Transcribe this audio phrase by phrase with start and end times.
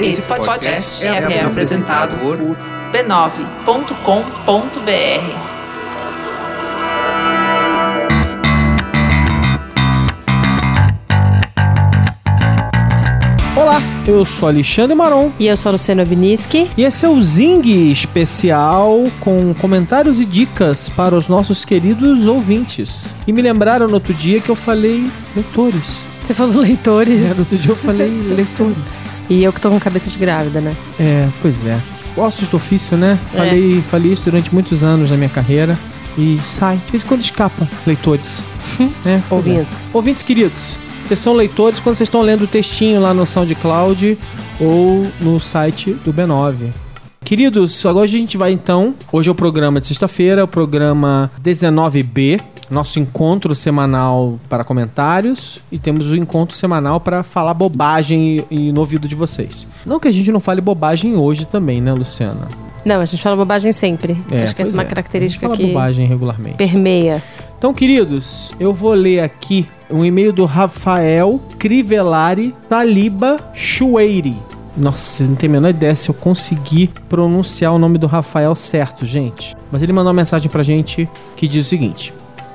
[0.00, 2.36] Esse podcast é, é apresentado por
[2.92, 3.62] b9.com.br.
[13.54, 16.68] Olá, eu sou Alexandre Maron E eu sou a Luciana Biniski.
[16.76, 23.14] e esse é o Zing especial com comentários e dicas para os nossos queridos ouvintes.
[23.26, 26.11] E me lembraram no outro dia que eu falei leitores.
[26.32, 27.30] Você falou leitores.
[27.30, 29.12] É, outro dia eu falei leitores.
[29.28, 30.74] E eu que tô com cabeça de grávida, né?
[30.98, 31.78] É, pois é.
[32.16, 33.18] Ossos do ofício, né?
[33.34, 33.36] É.
[33.36, 35.78] Falei, falei isso durante muitos anos na minha carreira.
[36.16, 36.80] E sai.
[36.86, 38.46] De vez em quando escapa, leitores.
[39.04, 39.22] né?
[39.28, 39.50] Pois é.
[39.50, 39.78] Ouvintes.
[39.92, 44.16] Ouvintes queridos, vocês são leitores quando vocês estão lendo o textinho lá no SoundCloud
[44.58, 46.70] ou no site do B9.
[47.24, 48.94] Queridos, agora a gente vai então.
[49.10, 52.40] Hoje é o programa de sexta-feira, o programa 19B,
[52.70, 55.60] nosso encontro semanal para comentários.
[55.70, 59.66] E temos o encontro semanal para falar bobagem e, e no ouvido de vocês.
[59.86, 62.48] Não que a gente não fale bobagem hoje também, né, Luciana?
[62.84, 64.16] Não, a gente fala bobagem sempre.
[64.42, 64.86] Acho que essa é uma é.
[64.86, 66.56] característica a gente fala que bobagem regularmente.
[66.56, 67.22] permeia.
[67.56, 74.34] Então, queridos, eu vou ler aqui um e-mail do Rafael Crivellari Taliba Chueiri.
[74.76, 79.04] Nossa, não tenho a menor ideia se eu consegui pronunciar o nome do Rafael certo,
[79.04, 79.54] gente.
[79.70, 82.12] Mas ele mandou uma mensagem pra gente que diz o seguinte: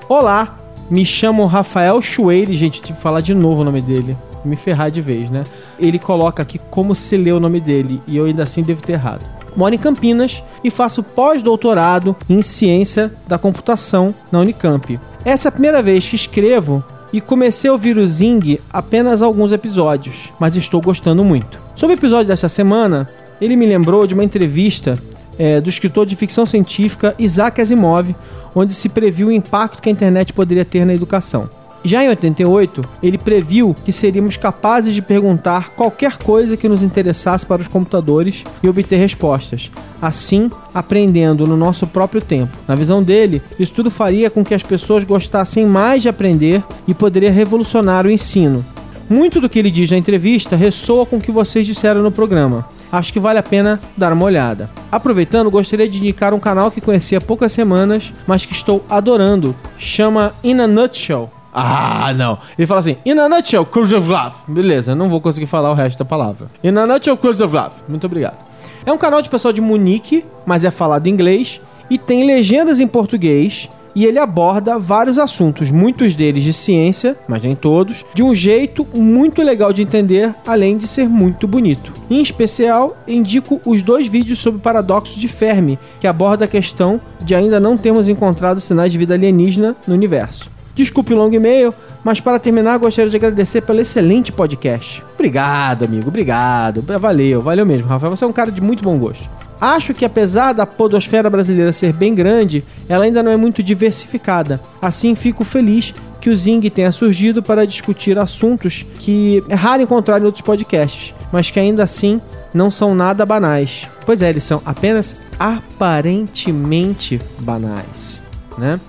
[0.10, 0.56] Olá,
[0.90, 2.58] me chamo Rafael Chueiri.
[2.58, 4.18] Gente, tive que falar de novo o nome dele.
[4.44, 5.44] Me ferrar de vez, né?
[5.78, 8.94] Ele coloca aqui como se lê o nome dele e eu ainda assim devo ter
[8.94, 9.26] errado.
[9.56, 15.00] Moro em Campinas e faço pós-doutorado em ciência da computação na Unicamp.
[15.26, 19.52] Essa é a primeira vez que escrevo e comecei a ouvir o Zing apenas alguns
[19.52, 21.60] episódios, mas estou gostando muito.
[21.76, 23.06] Sobre o episódio dessa semana,
[23.40, 24.98] ele me lembrou de uma entrevista
[25.38, 28.14] eh, do escritor de ficção científica Isaac Asimov,
[28.56, 31.50] onde se previu o impacto que a internet poderia ter na educação.
[31.84, 37.46] Já em 88, ele previu que seríamos capazes de perguntar qualquer coisa que nos interessasse
[37.46, 42.52] para os computadores e obter respostas, assim aprendendo no nosso próprio tempo.
[42.68, 46.94] Na visão dele, isso tudo faria com que as pessoas gostassem mais de aprender e
[46.94, 48.66] poderia revolucionar o ensino.
[49.10, 52.68] Muito do que ele diz na entrevista ressoa com o que vocês disseram no programa.
[52.92, 54.70] Acho que vale a pena dar uma olhada.
[54.92, 59.56] Aproveitando, gostaria de indicar um canal que conheci há poucas semanas, mas que estou adorando.
[59.78, 61.37] Chama In a Nutshell.
[61.60, 62.38] Ah, não.
[62.56, 64.36] Ele fala assim, In a Nutshell, Love.
[64.48, 66.52] Beleza, não vou conseguir falar o resto da palavra.
[66.64, 67.76] In a Nutshell, Love.
[67.90, 68.38] Muito obrigado.
[68.86, 71.60] É um canal de pessoal de Munique, mas é falado em inglês,
[71.90, 77.42] e tem legendas em português, e ele aborda vários assuntos, muitos deles de ciência, mas
[77.42, 81.92] nem todos, de um jeito muito legal de entender, além de ser muito bonito.
[82.08, 87.02] Em especial, indico os dois vídeos sobre o paradoxo de Fermi, que aborda a questão
[87.24, 90.56] de ainda não termos encontrado sinais de vida alienígena no universo.
[90.78, 91.74] Desculpe o longo e-mail,
[92.04, 95.04] mas para terminar gostaria de agradecer pelo excelente podcast.
[95.16, 96.84] Obrigado, amigo, obrigado.
[96.84, 98.16] Valeu, valeu mesmo, Rafael.
[98.16, 99.28] Você é um cara de muito bom gosto.
[99.60, 104.62] Acho que apesar da podosfera brasileira ser bem grande, ela ainda não é muito diversificada.
[104.80, 110.22] Assim, fico feliz que o Zing tenha surgido para discutir assuntos que é raro encontrar
[110.22, 112.22] em outros podcasts, mas que ainda assim
[112.54, 113.88] não são nada banais.
[114.06, 118.22] Pois é, eles são apenas aparentemente banais,
[118.60, 118.80] né?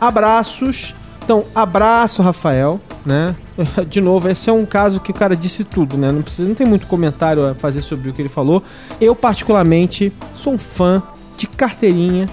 [0.00, 0.96] Abraços.
[1.24, 3.34] Então, abraço, Rafael, né?
[3.88, 6.10] De novo, esse é um caso que o cara disse tudo, né?
[6.10, 8.62] Não precisa, não tem muito comentário a fazer sobre o que ele falou.
[9.00, 11.02] Eu particularmente sou um fã
[11.36, 12.26] de carteirinha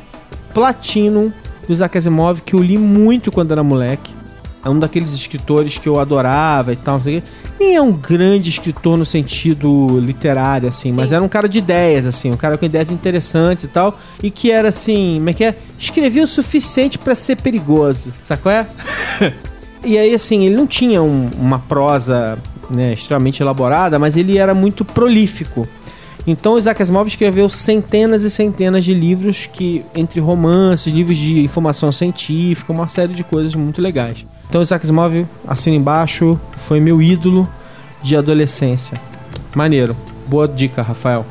[0.54, 1.32] Platinum
[1.68, 4.14] do Isaac Asimov que eu li muito quando era moleque.
[4.66, 7.24] É um daqueles escritores que eu adorava e tal, não sei o.
[7.60, 12.06] Nem é um grande escritor no sentido literário, assim, mas era um cara de ideias,
[12.06, 15.44] assim, um cara com ideias interessantes e tal, e que era assim, como é que
[15.44, 15.56] é?
[15.78, 18.66] Escrevia o suficiente pra ser perigoso, sacou é?
[19.84, 22.38] e aí, assim, ele não tinha um- uma prosa
[22.70, 25.68] né, extremamente elaborada, mas ele era muito prolífico.
[26.28, 31.92] Então, Isaac Asimov escreveu centenas e centenas de livros que, entre romances, livros de informação
[31.92, 34.26] científica, uma série de coisas muito legais.
[34.50, 37.48] Então, Isaac Asimov, assina embaixo, foi meu ídolo
[38.02, 39.00] de adolescência.
[39.56, 39.96] Maneiro.
[40.26, 41.24] Boa dica, Rafael.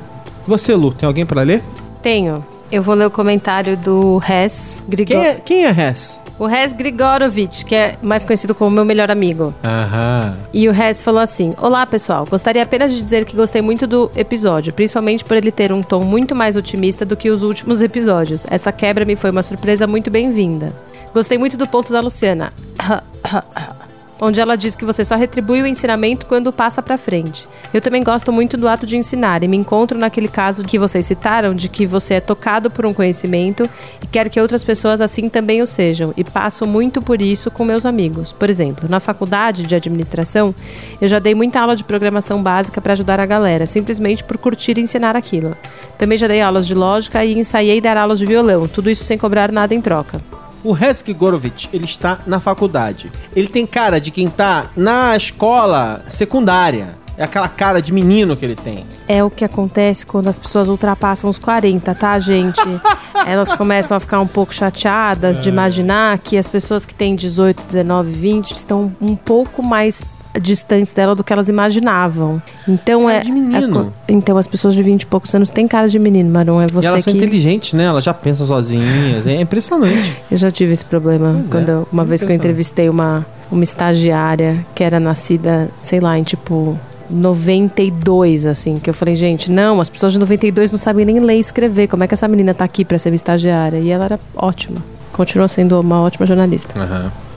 [0.46, 1.60] Você, Lu, tem alguém pra ler?
[2.00, 2.46] Tenho.
[2.70, 5.16] Eu vou ler o comentário do Res Grigor...
[5.16, 6.20] Quem é, quem é Hess?
[6.38, 9.52] O Res Grigorovich, que é mais conhecido como meu melhor amigo.
[9.64, 10.36] Aham.
[10.52, 14.10] E o Res falou assim: Olá pessoal, gostaria apenas de dizer que gostei muito do
[14.14, 18.46] episódio, principalmente por ele ter um tom muito mais otimista do que os últimos episódios.
[18.48, 20.72] Essa quebra me foi uma surpresa muito bem-vinda.
[21.12, 22.52] Gostei muito do ponto da Luciana.
[24.20, 27.46] onde ela diz que você só retribui o ensinamento quando passa pra frente.
[27.72, 31.06] Eu também gosto muito do ato de ensinar e me encontro naquele caso que vocês
[31.06, 33.68] citaram, de que você é tocado por um conhecimento
[34.02, 37.64] e quer que outras pessoas assim também o sejam, e passo muito por isso com
[37.64, 38.32] meus amigos.
[38.32, 40.54] Por exemplo, na faculdade de administração,
[41.00, 44.78] eu já dei muita aula de programação básica para ajudar a galera, simplesmente por curtir
[44.78, 45.56] ensinar aquilo.
[45.98, 49.18] Também já dei aulas de lógica e ensaiei dar aulas de violão, tudo isso sem
[49.18, 50.20] cobrar nada em troca.
[50.64, 53.10] O Hesky Gorovich, ele está na faculdade.
[53.34, 56.96] Ele tem cara de quem tá na escola secundária.
[57.16, 58.86] É aquela cara de menino que ele tem.
[59.08, 62.60] É o que acontece quando as pessoas ultrapassam os 40, tá, gente?
[63.26, 67.64] Elas começam a ficar um pouco chateadas de imaginar que as pessoas que têm 18,
[67.66, 70.00] 19, 20 estão um pouco mais
[70.40, 72.40] distantes dela do que elas imaginavam.
[72.66, 73.20] Então é.
[73.20, 73.56] de menino.
[73.56, 76.60] é co- então as pessoas de 20 e poucos anos têm cara de menino, Marão.
[76.60, 77.18] É e você elas são que.
[77.18, 77.84] inteligentes, né?
[77.84, 79.26] Elas já pensam sozinhas.
[79.26, 80.16] É impressionante.
[80.30, 83.26] Eu já tive esse problema Pois quando é, eu- uma vez que eu entrevistei uma,
[83.50, 86.78] uma estagiária que era nascida, sei lá, em tipo
[87.10, 91.36] 92, assim, que eu falei, gente, não, as pessoas de 92 não sabem nem ler
[91.36, 91.88] e escrever.
[91.88, 93.78] Como é que essa menina tá aqui pra ser estagiária?
[93.78, 94.82] E ela era ótima.
[95.12, 96.74] Continua sendo uma ótima jornalista.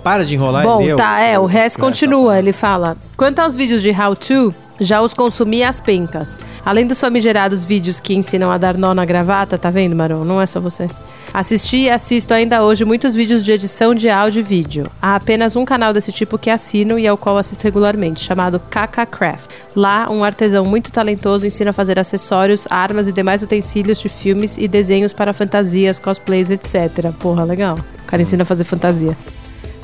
[0.03, 2.98] Para de enrolar Bom, e lê tá, é, o Hess tá continua, ele fala.
[3.15, 6.42] Quanto aos vídeos de How To, já os consumi às pencas.
[6.65, 10.24] Além dos famigerados vídeos que ensinam a dar nó na gravata, tá vendo, Maron?
[10.24, 10.88] Não é só você.
[11.33, 14.92] Assisti e assisto ainda hoje muitos vídeos de edição de áudio e vídeo.
[15.01, 19.06] Há apenas um canal desse tipo que assino e ao qual assisto regularmente, chamado KK
[19.09, 19.51] Craft.
[19.74, 24.57] Lá, um artesão muito talentoso ensina a fazer acessórios, armas e demais utensílios de filmes
[24.57, 27.13] e desenhos para fantasias, cosplays, etc.
[27.19, 27.77] Porra, legal.
[27.77, 29.15] O cara ensina a fazer fantasia.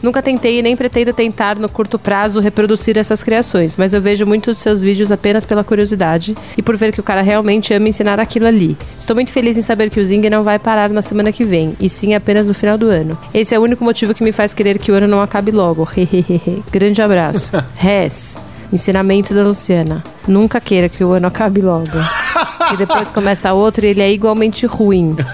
[0.02, 4.26] Nunca tentei e nem pretendo tentar no curto prazo reproduzir essas criações, mas eu vejo
[4.26, 7.90] muitos dos seus vídeos apenas pela curiosidade e por ver que o cara realmente ama
[7.90, 8.78] ensinar aquilo ali.
[9.00, 11.76] Estou muito feliz em saber que o Zing não vai parar na semana que vem,
[11.80, 13.18] e sim apenas no final do ano.
[13.34, 15.88] Esse é o único motivo que me faz querer que o ano não acabe logo.
[16.72, 17.52] Grande abraço.
[17.76, 18.40] Res.
[18.72, 20.04] Ensinamento da Luciana.
[20.28, 21.86] Nunca queira que o ano acabe logo.
[22.74, 25.16] E depois começa outro e ele é igualmente ruim.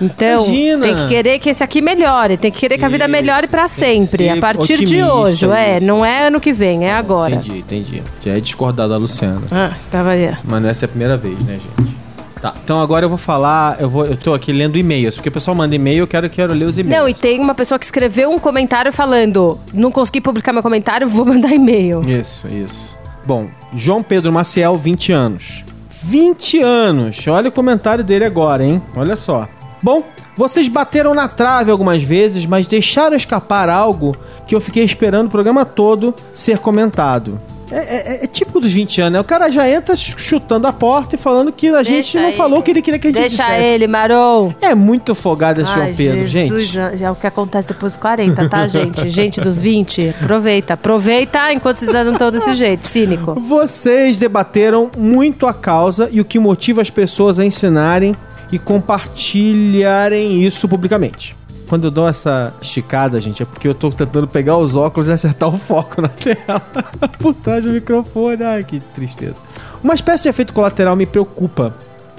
[0.00, 0.86] Então, Imagina.
[0.86, 2.36] tem que querer que esse aqui melhore.
[2.36, 4.28] Tem que querer que a vida melhore pra sempre.
[4.28, 5.46] A partir de hoje.
[5.46, 7.36] É, não é ano que vem, é agora.
[7.36, 8.02] Entendi, entendi.
[8.24, 9.42] Já é discordar da Luciana.
[9.50, 10.40] Ah, pra variar.
[10.44, 12.00] Mas não essa é a primeira vez, né, gente?
[12.40, 15.32] Tá, então agora eu vou falar, eu vou, eu tô aqui lendo e-mails, porque o
[15.32, 16.98] pessoal manda e-mail, eu quero, quero ler os e-mails.
[17.02, 21.06] Não, e tem uma pessoa que escreveu um comentário falando: não consegui publicar meu comentário,
[21.06, 22.02] vou mandar e-mail.
[22.08, 22.96] Isso, isso.
[23.26, 25.64] Bom, João Pedro Maciel, 20 anos.
[26.02, 27.26] 20 anos!
[27.28, 28.80] Olha o comentário dele agora, hein?
[28.96, 29.48] Olha só.
[29.82, 30.02] Bom,
[30.36, 34.16] vocês bateram na trave algumas vezes, mas deixaram escapar algo
[34.46, 37.40] que eu fiquei esperando o programa todo ser comentado.
[37.70, 39.20] É, é- é típico dos 20 anos, né?
[39.20, 42.36] O cara já entra chutando a porta e falando que a gente Deixa não ele.
[42.36, 43.62] falou o que ele queria que a gente Deixa dissesse.
[43.64, 44.52] ele, Maron.
[44.60, 47.02] É muito folgado esse João Ai, Pedro, Jesus, gente.
[47.04, 49.08] É o que acontece depois dos 40, tá, gente?
[49.10, 50.74] gente dos 20, aproveita.
[50.74, 53.40] Aproveita enquanto vocês não estão desse jeito, cínico.
[53.40, 58.16] Vocês debateram muito a causa e o que motiva as pessoas a ensinarem
[58.52, 61.39] e compartilharem isso publicamente.
[61.70, 65.12] Quando eu dou essa esticada, gente, é porque eu tô tentando pegar os óculos e
[65.12, 66.60] acertar o foco na tela.
[67.16, 68.42] Por trás do microfone.
[68.42, 69.36] Ai, que tristeza.
[69.80, 71.72] Uma espécie de efeito colateral me preocupa.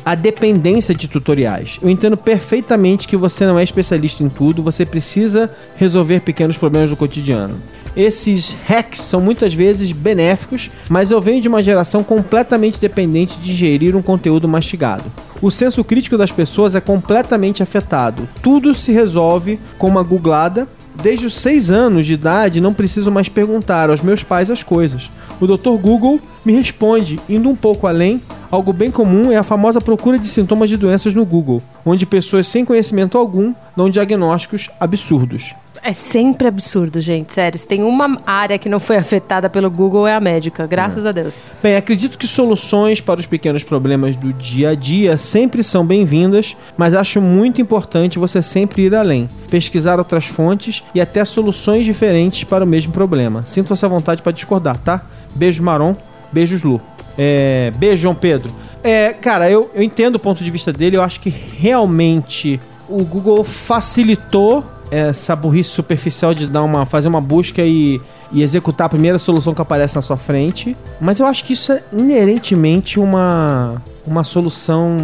[0.06, 1.80] A dependência de tutoriais.
[1.81, 6.89] Eu entendo perfeitamente que você não é especialista em tudo, você precisa resolver pequenos problemas
[6.89, 7.59] do cotidiano.
[7.94, 13.53] Esses hacks são muitas vezes benéficos, mas eu venho de uma geração completamente dependente de
[13.53, 15.03] gerir um conteúdo mastigado.
[15.41, 18.29] O senso crítico das pessoas é completamente afetado.
[18.43, 20.67] Tudo se resolve com uma googlada.
[21.01, 25.09] Desde os 6 anos de idade, não preciso mais perguntar aos meus pais as coisas.
[25.39, 25.71] O Dr.
[25.81, 28.21] Google me responde, indo um pouco além.
[28.51, 32.48] Algo bem comum é a famosa procura de sintomas de doenças no Google, onde pessoas
[32.48, 35.55] sem conhecimento algum dão diagnósticos absurdos.
[35.83, 37.33] É sempre absurdo, gente.
[37.33, 41.07] Sério, se tem uma área que não foi afetada pelo Google é a médica, graças
[41.07, 41.41] a Deus.
[41.61, 46.55] Bem, acredito que soluções para os pequenos problemas do dia a dia sempre são bem-vindas,
[46.77, 52.43] mas acho muito importante você sempre ir além, pesquisar outras fontes e até soluções diferentes
[52.43, 53.41] para o mesmo problema.
[53.43, 55.01] Sinta-se à vontade para discordar, tá?
[55.35, 55.95] Beijo, Maron.
[56.31, 56.79] Beijos, Lu.
[57.17, 58.51] É, beijo, João Pedro.
[58.83, 60.97] É, cara, eu, eu entendo o ponto de vista dele.
[60.97, 67.21] Eu acho que realmente o Google facilitou essa burrice superficial de dar uma, fazer uma
[67.21, 68.00] busca e,
[68.31, 70.75] e executar a primeira solução que aparece na sua frente.
[71.00, 74.98] Mas eu acho que isso é inerentemente uma uma solução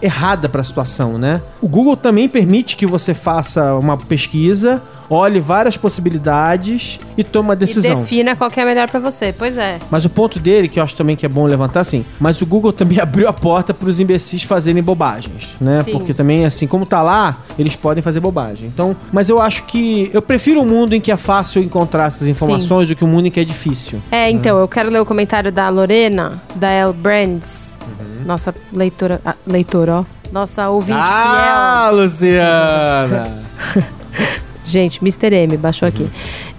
[0.00, 1.40] errada para a situação, né?
[1.60, 7.54] O Google também permite que você faça uma pesquisa, olhe várias possibilidades e tome uma
[7.54, 7.96] E decisão.
[7.96, 9.34] defina qual que é melhor pra você.
[9.36, 9.78] Pois é.
[9.90, 12.46] Mas o ponto dele, que eu acho também que é bom levantar, assim, mas o
[12.46, 15.82] Google também abriu a porta para os imbecis fazerem bobagens, né?
[15.84, 15.92] Sim.
[15.92, 18.66] Porque também, assim, como tá lá, eles podem fazer bobagem.
[18.66, 22.28] Então, mas eu acho que eu prefiro um mundo em que é fácil encontrar essas
[22.28, 24.00] informações do que um mundo em que é difícil.
[24.10, 27.72] É, então, eu quero ler o comentário da Lorena, da El Brands.
[27.82, 28.01] Uhum.
[28.24, 29.20] Nossa leitora.
[29.24, 30.04] ah, leitora, ó.
[30.32, 33.28] Nossa ouvinte ah, Luciana!
[33.72, 33.84] fiel.
[34.64, 35.34] Gente, Mr.
[35.34, 36.08] M baixou aqui.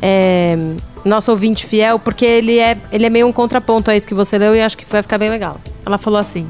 [0.01, 0.57] É,
[1.05, 4.37] nosso ouvinte fiel, porque ele é, ele é meio um contraponto a isso que você
[4.37, 5.59] leu e acho que vai ficar bem legal.
[5.85, 6.47] Ela falou assim: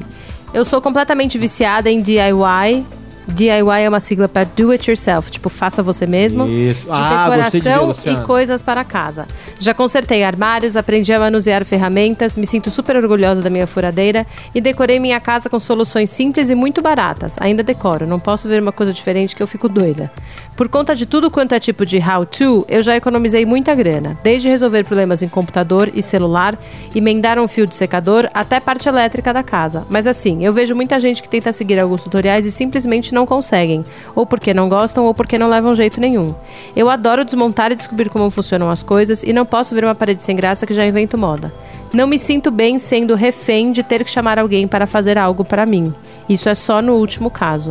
[0.52, 2.84] Eu sou completamente viciada em DIY.
[3.26, 6.46] DIY é uma sigla para do it yourself, tipo, faça você mesmo.
[6.46, 6.84] Isso.
[6.86, 8.20] De Ah, de ver, decoração Luciana.
[8.20, 9.26] e coisas para casa.
[9.58, 14.60] Já consertei armários, aprendi a manusear ferramentas, me sinto super orgulhosa da minha furadeira e
[14.60, 17.36] decorei minha casa com soluções simples e muito baratas.
[17.40, 20.10] Ainda decoro, não posso ver uma coisa diferente que eu fico doida.
[20.56, 24.48] Por conta de tudo quanto é tipo de how-to, eu já economizei muita grana, desde
[24.48, 26.56] resolver problemas em computador e celular,
[26.94, 29.84] emendar um fio de secador, até parte elétrica da casa.
[29.90, 33.84] Mas assim, eu vejo muita gente que tenta seguir alguns tutoriais e simplesmente não conseguem,
[34.14, 36.34] ou porque não gostam ou porque não levam jeito nenhum.
[36.76, 40.22] Eu adoro desmontar e descobrir como funcionam as coisas e não posso ver uma parede
[40.22, 41.50] sem graça que já invento moda.
[41.92, 45.64] Não me sinto bem sendo refém de ter que chamar alguém para fazer algo para
[45.64, 45.94] mim.
[46.28, 47.70] Isso é só no último caso.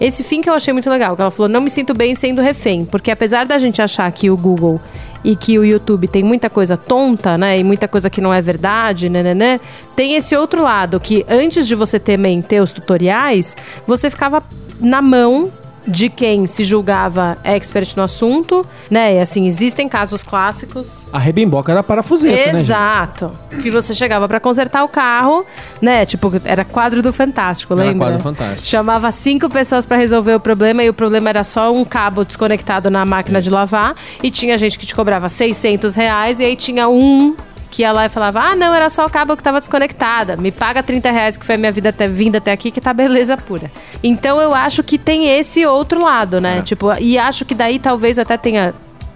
[0.00, 2.42] Esse fim que eu achei muito legal, que ela falou, não me sinto bem sendo
[2.42, 4.80] refém, porque apesar da gente achar que o Google
[5.24, 8.42] e que o YouTube tem muita coisa tonta, né, e muita coisa que não é
[8.42, 9.60] verdade, né, né, né,
[9.94, 13.56] tem esse outro lado que antes de você também ter os tutoriais,
[13.86, 14.42] você ficava
[14.82, 15.50] na mão
[15.86, 19.16] de quem se julgava expert no assunto, né?
[19.16, 22.60] E assim, existem casos clássicos A rebimboca era parafuseta, né?
[22.60, 23.30] Exato.
[23.60, 25.44] Que você chegava pra consertar o carro,
[25.80, 26.06] né?
[26.06, 28.06] Tipo, era quadro do Fantástico, Era lembra?
[28.08, 28.66] quadro Fantástico.
[28.66, 32.88] Chamava cinco pessoas pra resolver o problema e o problema era só um cabo desconectado
[32.90, 33.96] na máquina de lavar.
[34.22, 37.34] E tinha gente que te cobrava 600 reais e aí tinha um
[37.72, 40.36] que ia lá e falava: Ah, não, era só o cabo que tava desconectada.
[40.36, 42.92] Me paga 30 reais, que foi a minha vida até, vinda até aqui, que tá
[42.92, 43.72] beleza pura.
[44.02, 46.60] Então eu acho que tem esse outro lado, né?
[46.62, 48.74] Tipo, e acho que daí talvez até tenha.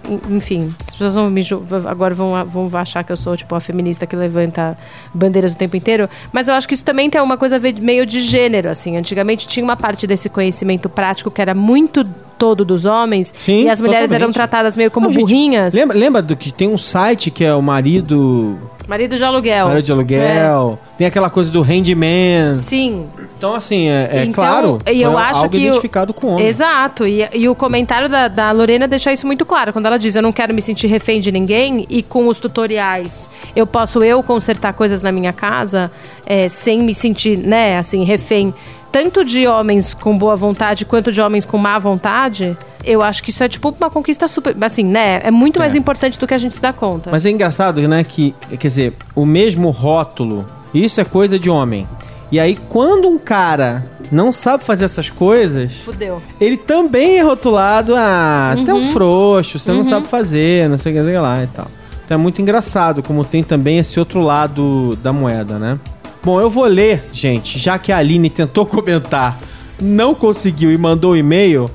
[0.09, 1.41] En- Enfim, as pessoas vão me
[1.89, 4.77] agora vão, vão achar que eu sou, tipo, a feminista que levanta
[5.13, 6.09] bandeiras o tempo inteiro.
[6.31, 8.97] Mas eu acho que isso também tem uma coisa meio de gênero, assim.
[8.97, 12.03] Antigamente tinha uma parte desse conhecimento prático que era muito
[12.37, 13.33] todo dos homens.
[13.35, 14.33] Sim, e as mulheres eram totalmente.
[14.35, 15.73] tratadas meio como Não, gente, burrinhas.
[15.73, 19.67] Lembra, lembra do que tem um site que é o marido, Marido de aluguel.
[19.67, 22.53] marido de aluguel, tem aquela coisa do handyman.
[22.53, 22.55] É.
[22.55, 23.07] Sim.
[23.37, 26.27] Então, assim, é, é Então, claro, e eu foi acho algo que o- identificado com
[26.27, 26.45] o homem.
[26.47, 29.73] Exato, e, e o comentário da, da Lorena deixa isso muito claro.
[29.73, 33.29] Quando ela diz, eu não quero me sentir refém de ninguém, e com os tutoriais
[33.55, 35.91] eu posso eu consertar coisas na minha casa
[36.25, 38.53] é, sem me sentir, né, assim, refém
[38.91, 43.29] tanto de homens com boa vontade quanto de homens com má vontade, eu acho que
[43.29, 44.55] isso é tipo uma conquista super.
[44.61, 45.21] Assim, né?
[45.23, 47.09] É muito mais importante do que a gente se dá conta.
[47.11, 51.87] Mas é engraçado, né, que, quer dizer, o mesmo rótulo, isso é coisa de homem.
[52.31, 56.21] E aí, quando um cara não sabe fazer essas coisas, Fudeu.
[56.41, 60.95] ele também é rotulado, ah, até um frouxo, você não sabe fazer, não sei o
[60.95, 61.67] que, não sei o que lá e tal.
[62.05, 65.79] Então é muito engraçado como tem também esse outro lado da moeda, né?
[66.23, 69.39] Bom, eu vou ler, gente, já que a Aline tentou comentar,
[69.79, 71.69] não conseguiu e mandou um e-mail,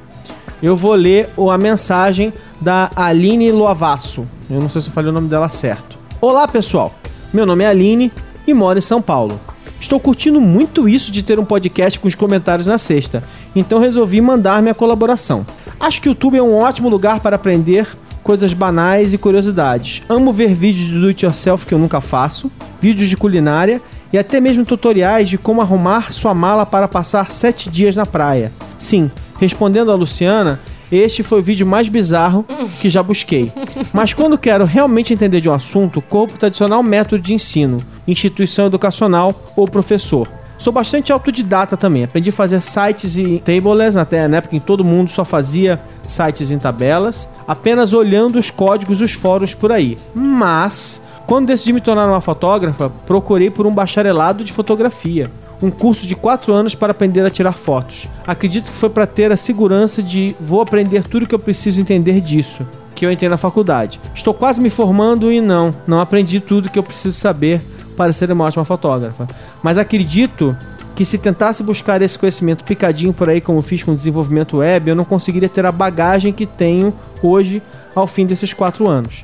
[0.63, 4.27] eu vou ler a mensagem da Aline Loavasso.
[4.49, 5.99] Eu não sei se eu falei o nome dela certo.
[6.21, 6.95] Olá, pessoal.
[7.35, 8.13] Meu nome é Aline
[8.47, 9.41] e moro em São Paulo.
[9.81, 13.25] Estou curtindo muito isso de ter um podcast com os comentários na sexta,
[13.57, 15.45] então resolvi mandar minha colaboração.
[15.81, 17.89] Acho que o YouTube é um ótimo lugar para aprender
[18.23, 20.03] coisas banais e curiosidades.
[20.09, 22.49] Amo ver vídeos do it yourself que eu nunca faço,
[22.81, 23.81] vídeos de culinária
[24.13, 28.53] e até mesmo tutoriais de como arrumar sua mala para passar sete dias na praia.
[28.79, 29.11] Sim,
[29.43, 32.47] respondendo a Luciana, este foi o vídeo mais bizarro
[32.81, 33.51] que já busquei.
[33.93, 37.83] Mas quando quero realmente entender de um assunto, corro para o tradicional método de ensino,
[38.07, 40.29] instituição educacional ou professor.
[40.59, 42.05] Sou bastante autodidata também.
[42.05, 46.53] Aprendi a fazer sites e tables, até na época em todo mundo só fazia sites
[46.53, 49.99] em tabelas, apenas olhando os códigos dos fóruns por aí.
[50.15, 55.31] Mas, quando decidi me tornar uma fotógrafa, procurei por um bacharelado de fotografia.
[55.63, 58.09] Um curso de 4 anos para aprender a tirar fotos.
[58.27, 62.21] Acredito que foi para ter a segurança de vou aprender tudo que eu preciso entender
[62.21, 64.01] disso, que eu entrei na faculdade.
[64.15, 67.63] Estou quase me formando e não, não aprendi tudo que eu preciso saber
[67.97, 69.27] para ser uma ótima fotógrafa.
[69.63, 70.57] Mas acredito
[70.97, 74.91] que se tentasse buscar esse conhecimento picadinho por aí, como fiz com o desenvolvimento web,
[74.91, 77.63] eu não conseguiria ter a bagagem que tenho hoje
[77.95, 79.23] ao fim desses quatro anos.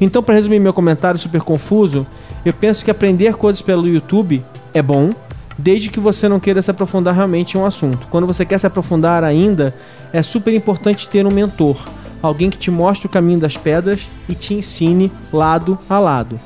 [0.00, 2.06] Então, para resumir meu comentário super confuso,
[2.44, 5.12] eu penso que aprender coisas pelo YouTube é bom,
[5.56, 8.06] desde que você não queira se aprofundar realmente em um assunto.
[8.08, 9.74] Quando você quer se aprofundar ainda,
[10.12, 11.76] é super importante ter um mentor,
[12.22, 16.38] alguém que te mostre o caminho das pedras e te ensine lado a lado.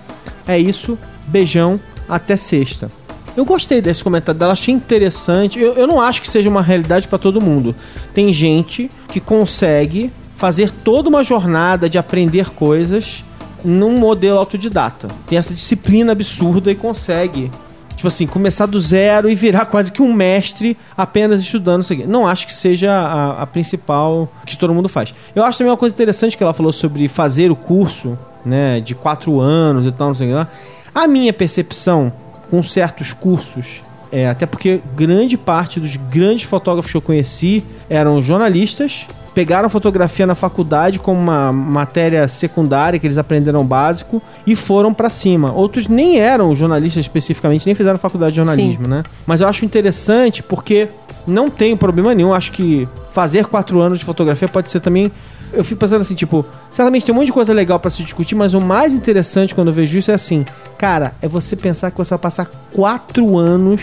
[0.47, 1.79] É isso, beijão,
[2.09, 2.91] até sexta.
[3.37, 5.59] Eu gostei desse comentário dela, achei interessante.
[5.59, 7.75] Eu, eu não acho que seja uma realidade para todo mundo.
[8.13, 13.25] Tem gente que consegue fazer toda uma jornada de aprender coisas
[13.65, 15.09] num modelo autodidata.
[15.27, 17.51] Tem essa disciplina absurda e consegue,
[17.97, 22.07] tipo assim, começar do zero e virar quase que um mestre apenas estudando isso aqui.
[22.07, 25.15] Não acho que seja a, a principal que todo mundo faz.
[25.35, 28.95] Eu acho também uma coisa interessante que ela falou sobre fazer o curso, né, de
[28.95, 30.49] quatro anos e tal, não sei o que lá.
[30.95, 32.13] A minha percepção
[32.51, 38.21] com certos cursos, é, até porque grande parte dos grandes fotógrafos que eu conheci eram
[38.21, 44.93] jornalistas, pegaram fotografia na faculdade como uma matéria secundária que eles aprenderam básico e foram
[44.93, 45.53] para cima.
[45.53, 48.91] Outros nem eram jornalistas especificamente, nem fizeram faculdade de jornalismo, Sim.
[48.91, 49.03] né?
[49.27, 50.89] Mas eu acho interessante porque
[51.27, 52.35] não tem problema nenhum.
[52.35, 55.11] Acho que fazer quatro anos de fotografia pode ser também.
[55.53, 58.35] Eu fico pensando assim, tipo, certamente tem um monte de coisa legal para se discutir,
[58.35, 60.47] mas o mais interessante quando eu vejo isso é assim,
[60.79, 63.83] cara, é você pensar que você vai passar quatro anos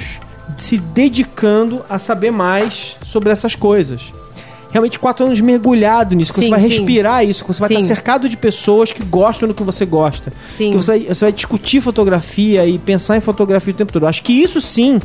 [0.57, 4.11] se dedicando a saber mais sobre essas coisas.
[4.71, 6.67] Realmente quatro anos mergulhado nisso, que você Sim, vai sim.
[6.67, 7.77] respirar isso, que você vai Sim.
[7.77, 10.31] estar cercado de pessoas que gostam do que você gosta.
[10.55, 10.71] Sim.
[10.71, 14.05] Que você, você vai discutir fotografia e pensar em fotografia o tempo todo.
[14.05, 14.99] Acho que isso sim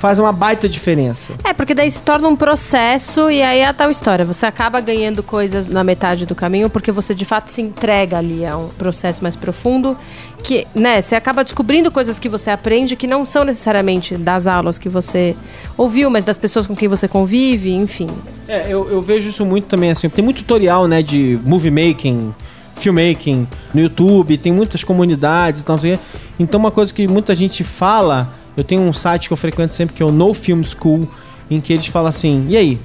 [0.00, 1.34] faz uma baita diferença.
[1.44, 4.24] É, porque daí se torna um processo e aí é a tal história.
[4.24, 8.46] Você acaba ganhando coisas na metade do caminho porque você de fato se entrega ali
[8.46, 9.94] a um processo mais profundo.
[10.42, 14.78] Que, né, você acaba descobrindo coisas que você aprende que não são necessariamente das aulas
[14.78, 15.36] que você
[15.76, 18.08] ouviu, mas das pessoas com quem você convive, enfim.
[18.48, 20.08] É, eu, eu vejo isso muito também, assim.
[20.08, 22.34] Tem muito tutorial, né, de movie making,
[22.76, 25.98] filmmaking no YouTube, tem muitas comunidades e tal, quê.
[26.38, 29.94] Então, uma coisa que muita gente fala, eu tenho um site que eu frequento sempre
[29.94, 31.08] que é o No Film School,
[31.50, 32.80] em que eles falam assim: e aí,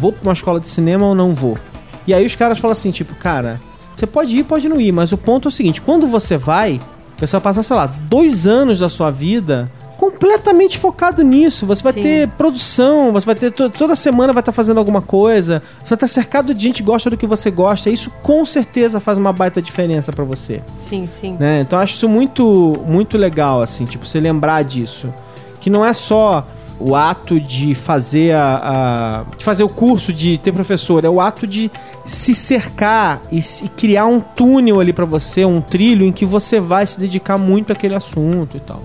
[0.00, 1.58] vou pra uma escola de cinema ou não vou?
[2.06, 3.60] E aí os caras falam assim: tipo, cara,
[3.94, 6.80] você pode ir, pode não ir, mas o ponto é o seguinte: quando você vai,
[7.18, 9.70] você vai passar, sei lá, dois anos da sua vida
[10.00, 11.66] completamente focado nisso.
[11.66, 12.02] Você vai Sim.
[12.02, 15.62] ter produção, você vai ter to- toda semana vai estar fazendo alguma coisa.
[15.78, 17.90] Você vai estar cercado de gente que gosta do que você gosta.
[17.90, 21.36] Isso com certeza faz uma baita diferença pra você, Sim, sim.
[21.38, 21.60] né?
[21.60, 25.12] Então eu acho isso muito muito legal assim, tipo, você lembrar disso,
[25.60, 26.46] que não é só
[26.78, 31.20] o ato de fazer a, a- de fazer o curso de ter professor, é o
[31.20, 31.70] ato de
[32.06, 36.58] se cercar e, e criar um túnel ali pra você, um trilho em que você
[36.58, 38.80] vai se dedicar muito àquele assunto e tal.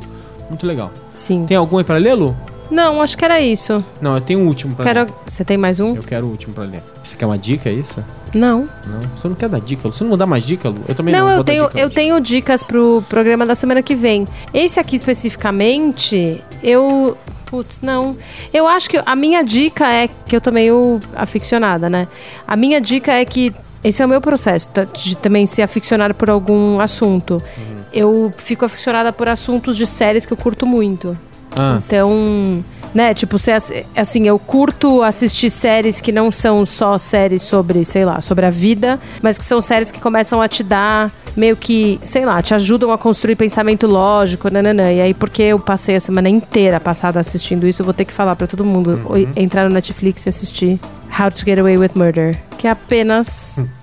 [0.50, 0.92] Muito legal.
[1.12, 1.46] Sim.
[1.46, 2.36] Tem algum aí pra ler, Lu?
[2.70, 3.84] Não, acho que era isso.
[4.01, 4.94] Não, eu tenho o último pra ler.
[4.94, 5.16] Quero...
[5.25, 5.96] Você tem mais um?
[5.96, 6.81] Eu quero o último pra ler.
[7.03, 8.03] Você quer uma dica, é isso?
[8.34, 8.68] Não.
[8.88, 9.01] Não.
[9.16, 9.94] Você não quer dar dica, Lu?
[9.94, 10.81] Você não vou dar mais dica, Lu?
[10.88, 11.22] Eu também não.
[11.22, 14.25] Não, vou eu tenho, eu tenho dicas pro programa da semana que vem.
[14.53, 17.18] Esse aqui especificamente, eu.
[17.46, 18.18] Putz, não.
[18.51, 22.08] Eu acho que a minha dica é que eu tô meio aficionada, né?
[22.48, 23.53] A minha dica é que
[23.88, 27.34] esse é o meu processo tá, de também ser aficionada por algum assunto.
[27.58, 27.76] Uhum.
[27.94, 31.18] Eu fico aficionada por assuntos de séries que eu curto muito.
[31.58, 37.44] Ah, Então, né, tipo, ass- assim, eu curto assistir séries que não são só séries
[37.44, 41.10] sobre, sei lá, sobre a vida, mas que são séries que começam a te dar
[41.36, 44.92] meio que, sei lá, te ajudam a construir pensamento lógico, nananã.
[44.92, 48.12] E aí, porque eu passei a semana inteira passada assistindo isso, eu vou ter que
[48.14, 50.80] falar pra todo mundo oi- entrar no Netflix e assistir
[51.18, 53.64] How to Get Away with Murder, que é apenas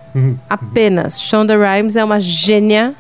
[0.49, 2.95] apenas Shonda Rhimes é uma gênia.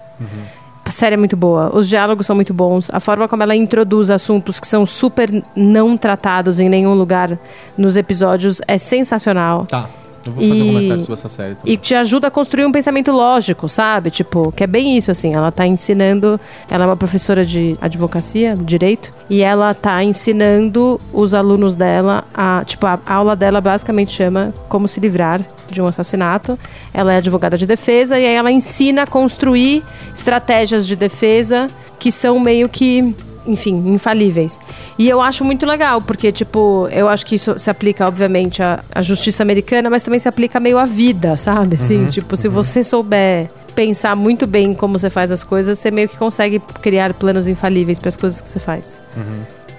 [0.85, 4.11] A série é muito boa, os diálogos são muito bons, a forma como ela introduz
[4.11, 7.39] assuntos que são super não tratados em nenhum lugar
[7.79, 9.65] nos episódios é sensacional.
[9.67, 9.89] tá.
[10.25, 11.75] Eu vou fazer E- um comentário sobre essa série também.
[11.75, 14.11] E te ajuda a construir um pensamento lógico, sabe?
[14.11, 15.35] Tipo, que é bem isso, assim.
[15.35, 16.39] Ela tá ensinando.
[16.71, 22.63] Ela é uma professora de advocacia, direito, e ela tá ensinando os alunos dela a.
[22.65, 26.59] Tipo, a aula dela basicamente chama Como se livrar de um assassinato.
[26.95, 29.83] Ela é advogada de defesa e aí ela ensina a construir
[30.15, 31.67] estratégias de defesa
[31.99, 33.15] que são meio que
[33.47, 34.61] enfim, infalíveis.
[34.99, 38.81] E eu acho muito legal, porque, tipo, eu acho que isso se aplica, obviamente, à,
[38.95, 41.77] à justiça americana, mas também se aplica meio à vida, sabe?
[41.77, 46.09] Assim, tipo, se você souber pensar muito bem como você faz as coisas, você meio
[46.09, 49.01] que consegue criar planos infalíveis para as coisas que você faz.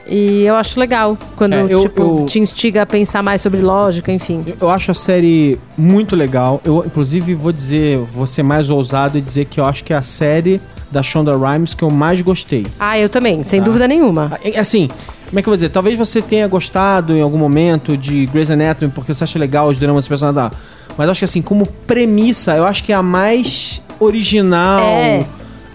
[0.05, 3.61] E eu acho legal quando, É, eu- tipo, eu- te instiga a pensar mais sobre
[3.61, 4.43] lógica, enfim.
[4.45, 6.59] Eu- Eu acho a série muito legal.
[6.65, 9.95] Eu, inclusive, vou dizer, vou ser mais ousado e dizer que eu acho que é
[9.95, 10.59] a série
[10.93, 12.65] da Shonda Rhimes que eu mais gostei.
[12.79, 13.65] Ah, eu também, sem Tá.
[13.65, 14.31] dúvida nenhuma.
[14.33, 14.87] Ah, é- Assim,
[15.27, 15.69] como é que eu vou dizer?
[15.69, 19.77] Talvez você tenha gostado em algum momento de Grey's Anatomy porque você acha legal os
[19.77, 20.35] dramas personagens.
[20.51, 20.51] da-
[20.97, 25.25] Mas eu acho que assim, como premissa, eu acho que é a mais original, É.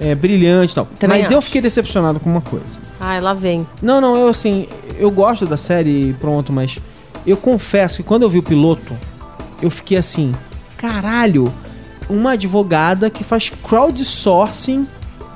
[0.01, 0.87] é, brilhante e tal.
[0.99, 1.47] Também Mas eu acho.
[1.47, 2.65] fiquei decepcionado com uma coisa.
[3.01, 3.67] Ai, lá vem.
[3.83, 6.79] Não, não, eu assim, eu gosto da série, pronto, mas
[7.27, 8.93] eu confesso que quando eu vi o piloto,
[9.61, 10.33] eu fiquei assim,
[10.77, 11.53] caralho,
[12.09, 14.87] uma advogada que faz crowdsourcing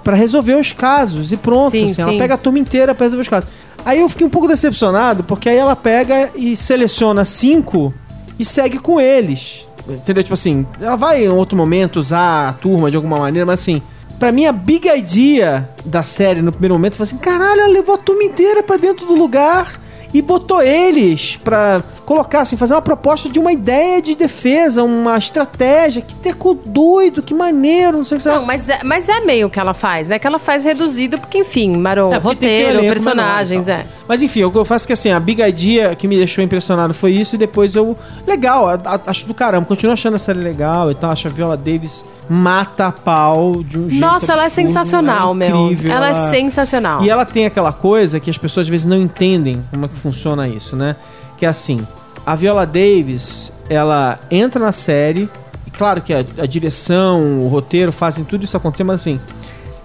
[0.02, 2.18] pra resolver os casos e pronto, Sim, assim, ela sim.
[2.18, 3.48] pega a turma inteira pra resolver os casos.
[3.84, 7.92] Aí eu fiquei um pouco decepcionado, porque aí ela pega e seleciona cinco
[8.38, 9.66] e segue com eles.
[9.88, 10.22] Entendeu?
[10.22, 13.82] Tipo assim, ela vai em outro momento usar a turma de alguma maneira, mas assim,
[14.18, 17.96] pra mim a big idea da série no primeiro momento foi assim: caralho, ela levou
[17.96, 19.80] a turma inteira pra dentro do lugar
[20.12, 25.16] e botou eles pra colocar, assim, fazer uma proposta de uma ideia de defesa, uma
[25.16, 26.02] estratégia.
[26.02, 29.48] Que teco doido, que maneiro, não sei o que Não, mas é, mas é meio
[29.48, 30.18] que ela faz, né?
[30.18, 33.86] Que ela faz reduzido, porque, enfim, Maron, É, porque roteiro, elenco personagens, menor e é.
[34.08, 36.42] Mas enfim, o que eu faço é que assim, a Big Idea que me deixou
[36.42, 37.96] impressionado foi isso, e depois eu.
[38.26, 38.66] Legal,
[39.06, 41.10] acho do caramba, continuo achando a série legal e tal.
[41.10, 44.00] Acho a Viola Davis mata a pau de um jeito.
[44.00, 45.66] Nossa, ela é absurdo, sensacional, ela é meu.
[45.66, 47.02] incrível, Ela, é sensacional.
[47.02, 49.94] E ela tem aquela coisa que as pessoas às vezes não entendem como é que
[49.94, 50.96] funciona isso, né?
[51.36, 51.78] Que é assim,
[52.24, 55.28] a Viola Davis, ela entra na série,
[55.66, 59.20] e claro que a, a direção, o roteiro fazem tudo isso acontecer, mas assim,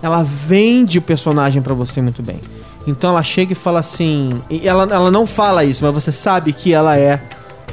[0.01, 2.39] ela vende o personagem pra você muito bem.
[2.87, 6.53] Então ela chega e fala assim, e ela, ela não fala isso, mas você sabe
[6.53, 7.21] que ela é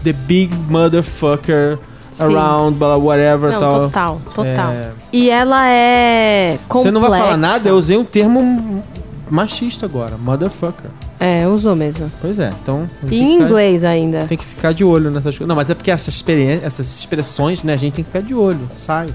[0.03, 1.79] the big motherfucker
[2.11, 2.25] Sim.
[2.35, 3.81] around, blah, whatever, Não, tal.
[3.83, 4.71] total, total.
[4.73, 6.89] É, E ela é complexa.
[6.89, 8.83] você não vai falar nada, eu usei um termo
[9.31, 10.91] machista agora, motherfucker.
[11.21, 12.11] É, usou mesmo.
[12.21, 12.87] Pois é, então.
[13.11, 14.25] E em ficar- inglês ainda.
[14.27, 15.47] Tem que ficar de olho nessas coisas.
[15.49, 18.35] Não, mas é porque essas, experi- essas expressões, né, a gente tem que ficar de
[18.35, 19.09] olho, sai.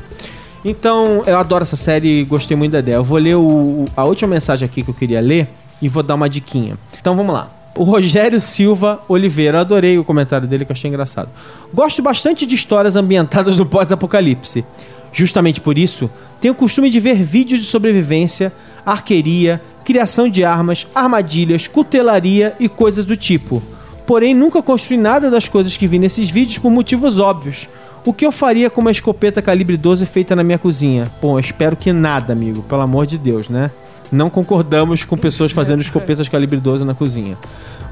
[0.66, 2.96] Então, eu adoro essa série e gostei muito da ideia.
[2.96, 5.48] Eu vou ler o- a última mensagem aqui que eu queria ler
[5.82, 6.78] e vou dar uma diquinha.
[7.00, 7.52] Então vamos lá.
[7.76, 11.30] O Rogério Silva Oliveira, adorei o comentário dele que eu achei engraçado.
[11.74, 14.66] Gosto bastante de histórias ambientadas no pós-apocalipse.
[15.14, 16.10] Justamente por isso,
[16.42, 18.52] tenho o costume de ver vídeos de sobrevivência,
[18.86, 23.62] arqueria, criação de armas, armadilhas, cutelaria e coisas do tipo.
[24.06, 27.68] Porém, nunca construí nada das coisas que vi nesses vídeos por motivos óbvios.
[28.06, 31.04] O que eu faria com uma escopeta calibre 12 feita na minha cozinha?
[31.22, 33.70] Bom, eu espero que nada, amigo, pelo amor de Deus, né?
[34.12, 37.38] Não concordamos com pessoas fazendo escopetas calibre 12 na cozinha.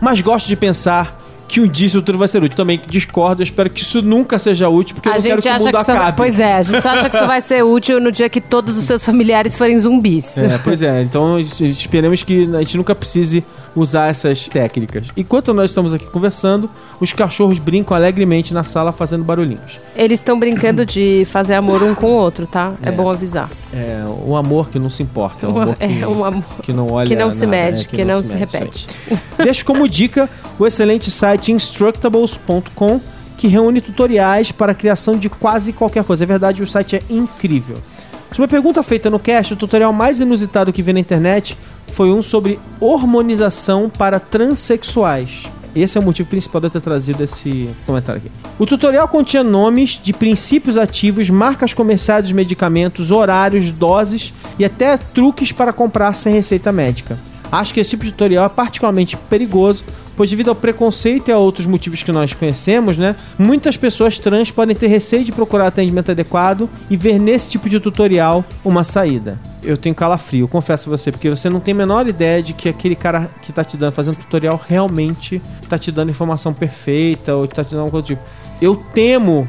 [0.01, 2.57] Mas gosto de pensar que um dia isso tudo vai ser útil.
[2.57, 5.47] Também discordo, eu espero que isso nunca seja útil, porque eu A não quero que
[5.47, 6.17] o mundo que isso, acabe.
[6.17, 8.77] pois é, a gente só acha que isso vai ser útil no dia que todos
[8.77, 10.37] os seus familiares forem zumbis.
[10.39, 11.01] É, pois é.
[11.03, 13.45] Então es- esperemos que a gente nunca precise
[13.79, 15.07] usar essas técnicas.
[15.15, 19.79] Enquanto nós estamos aqui conversando, os cachorros brincam alegremente na sala fazendo barulhinhos.
[19.95, 22.73] Eles estão brincando de fazer amor um com o outro, tá?
[22.81, 22.91] É, É.
[22.91, 23.49] bom avisar.
[23.73, 26.73] É o amor que não se importa, é o amor que, é um amor que
[26.73, 28.87] não olha que não se nada, mede, é, que, não, se, mede, repete.
[29.37, 32.99] Deixo como dica o excelente site instructables.com
[33.37, 36.23] que reúne tutoriais para a criação de quase qualquer coisa.
[36.23, 37.77] É verdade, o site é incrível.
[38.31, 42.11] Sobre a pergunta feita no cast, o tutorial mais inusitado que vi na internet foi
[42.11, 45.43] um sobre hormonização para transexuais.
[45.75, 48.31] Esse é o motivo principal de eu ter trazido esse comentário aqui.
[48.57, 54.97] O tutorial continha nomes de princípios ativos, marcas comerciais dos medicamentos, horários, doses e até
[54.97, 57.17] truques para comprar sem receita médica.
[57.51, 59.83] Acho que esse tipo de tutorial é particularmente perigoso,
[60.17, 64.49] pois devido ao preconceito e a outros motivos que nós conhecemos, né, muitas pessoas trans
[64.49, 69.39] podem ter receio de procurar atendimento adequado e ver nesse tipo de tutorial uma saída.
[69.63, 72.67] Eu tenho calafrio, confesso a você, porque você não tem a menor ideia de que
[72.67, 77.47] aquele cara que tá te dando, fazendo tutorial realmente tá te dando informação perfeita ou
[77.47, 78.21] tá te dando do tipo.
[78.59, 79.47] Eu temo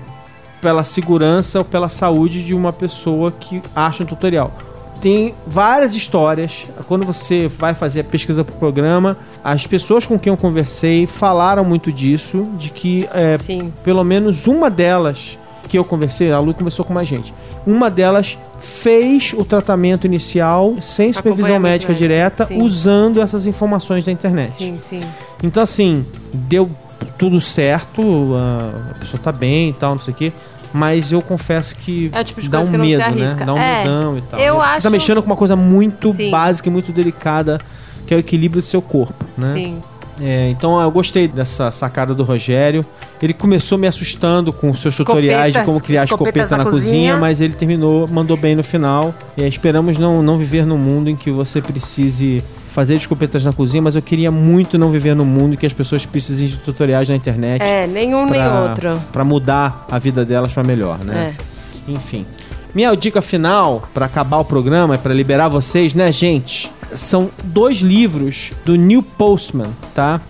[0.61, 4.53] pela segurança ou pela saúde de uma pessoa que acha um tutorial.
[5.01, 6.65] Tem várias histórias.
[6.87, 11.65] Quando você vai fazer a pesquisa pro programa, as pessoas com quem eu conversei falaram
[11.65, 13.37] muito disso, de que é,
[13.85, 17.33] pelo menos uma delas que eu conversei, a Lu conversou com mais gente.
[17.67, 22.63] Uma delas fez o tratamento inicial sem supervisão médica médico, direta, sim.
[22.63, 24.53] usando essas informações da internet.
[24.53, 25.01] Sim, sim.
[25.43, 26.69] Então, assim, deu
[27.19, 28.03] tudo certo,
[28.37, 30.33] a pessoa tá bem e tal, não sei o quê.
[30.73, 33.35] Mas eu confesso que É tipo dá um medo, né?
[33.45, 34.39] Dá um É, medão e tal.
[34.41, 36.31] eu Você acho- tá mexendo com uma coisa muito Sim.
[36.31, 37.59] básica e muito delicada,
[38.07, 39.53] que é o equilíbrio do seu corpo, né?
[39.55, 39.83] Sim.
[40.21, 42.85] É, então eu gostei dessa sacada do Rogério.
[43.23, 47.17] Ele começou me assustando com seus tutoriais de como criar escopeta na na cozinha, cozinha.
[47.17, 49.15] mas ele terminou, mandou bem no final.
[49.37, 52.43] E esperamos não, não viver num mundo em que você precise
[52.79, 56.07] fazer escopetas na cozinha, mas eu queria muito não viver num mundo que as pessoas
[56.07, 59.03] precisem de tutoriais na internet É, nenhum nem pra- outro.
[59.11, 61.35] pra mudar a vida delas pra melhor, né?
[61.37, 61.91] É.
[61.91, 62.25] Enfim.
[62.73, 66.71] Minha dica final pra acabar o programa e pra liberar vocês, né, gente?
[66.95, 70.21] São dois livros do Neil Postman, tá?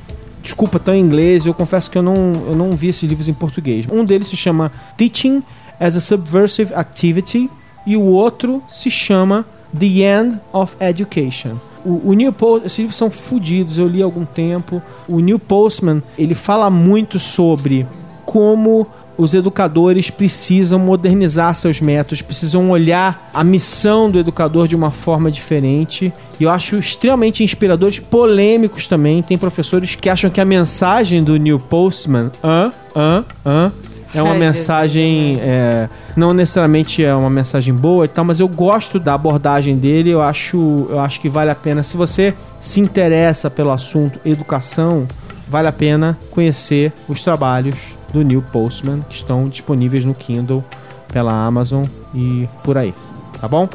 [0.43, 3.35] Desculpa, estão em inglês, eu confesso que eu não, eu não vi esses livros em
[3.35, 3.85] português.
[3.93, 5.43] Um deles se chama Teaching
[5.79, 7.51] as a Subversive Activity
[7.87, 9.45] e o outro se chama
[9.79, 11.57] The End of Education.
[11.85, 14.83] O, o New Post, esses livros são fodidos, eu li há algum tempo.
[15.09, 17.87] O New Postman, ele fala muito sobre
[18.25, 18.87] como
[19.17, 25.29] os educadores precisam modernizar seus métodos, precisam olhar a missão do educador de uma forma
[25.29, 26.13] diferente.
[26.39, 29.21] E eu acho extremamente inspiradores, polêmicos também.
[29.23, 33.73] Tem professores que acham que a mensagem do Neil Postman, hã, hã, hã,
[34.15, 38.41] é uma Ai, mensagem, Jesus, é, não necessariamente é uma mensagem boa e tal, mas
[38.41, 40.11] eu gosto da abordagem dele.
[40.11, 41.83] Eu acho, eu acho que vale a pena.
[41.83, 45.07] Se você se interessa pelo assunto educação,
[45.47, 47.75] vale a pena conhecer os trabalhos
[48.13, 50.65] do Neil Postman que estão disponíveis no Kindle
[51.13, 52.95] pela Amazon e por aí,
[53.41, 53.69] tá bom?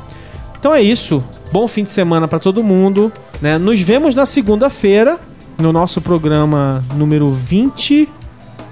[0.59, 1.23] Então é isso.
[1.51, 3.59] Bom fim de semana para todo mundo, né?
[3.59, 5.19] Nos vemos na segunda-feira
[5.59, 8.09] no nosso programa número 20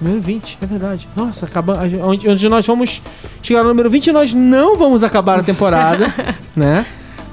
[0.02, 1.08] Número 20, é verdade.
[1.16, 3.02] Nossa, acaba, onde, onde nós vamos
[3.44, 6.12] chegar no número 20 e nós não vamos acabar a temporada,
[6.56, 6.86] né?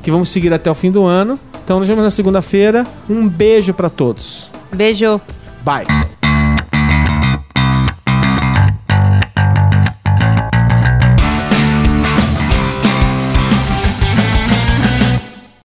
[0.03, 1.39] Que vamos seguir até o fim do ano.
[1.65, 2.85] Então nos vemos na segunda-feira.
[3.09, 4.51] Um beijo pra todos.
[4.73, 5.21] Beijo.
[5.65, 6.08] Bye.